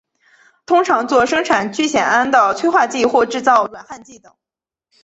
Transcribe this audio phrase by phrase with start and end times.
[0.65, 4.33] 通常作生产聚酰胺的催化剂和制造软焊剂等。